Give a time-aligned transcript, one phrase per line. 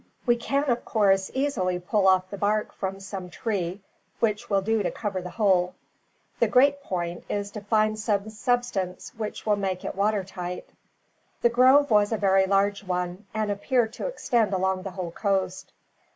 [0.25, 3.81] We can, of course, easily pull off the bark from some tree,
[4.19, 5.75] which will do to cover the hole.
[6.39, 10.67] The great point is to find some substance which will make it water tight."
[11.43, 15.71] The grove was a very large one, and appeared to extend along the whole coast.